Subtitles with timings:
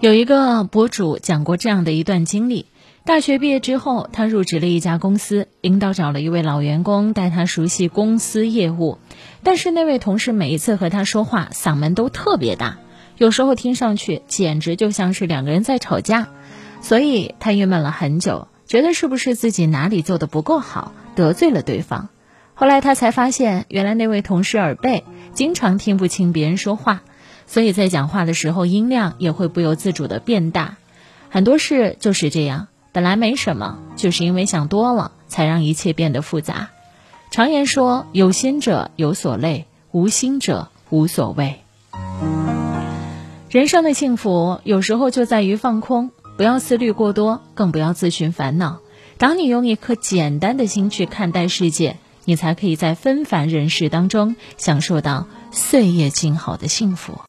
[0.00, 2.66] 有一个博主讲过这样的一段经历：
[3.04, 8.98] 大学毕业之后，他入职了一家公司，领导找了一位老员工带他熟悉公司业务，
[9.42, 12.78] 但是那位同事每一次和他说话，嗓门都特别大，
[13.16, 16.28] 有时候听上去简直就像是两个人在吵架，
[16.80, 22.08] 所以他郁闷了很久，觉得是不是自己哪里做的不够好，得罪了对方。
[22.54, 25.02] 后来他才发现，原来那位同事耳背，
[25.32, 27.02] 经常听不清别人说话。
[27.46, 30.76] 所以在讲话的时候，音量也会不由自主的变大。
[31.30, 36.70] 很多事就是这样，本来没什么，就是因为想多了，才让一切变得复杂。
[37.30, 41.60] 常言说：“有心者有所累，无心者无所谓。”
[43.50, 48.78] 人生的幸福有时候就在于放空，不要思虑过多，更不要自寻烦恼。
[49.16, 57.20] 当你用一颗简单的心去看待世界，你才可以在纷繁人世当中享受到岁月静好的幸福。